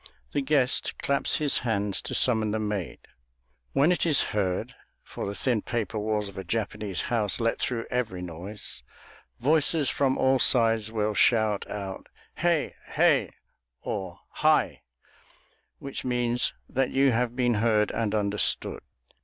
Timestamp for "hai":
14.29-14.81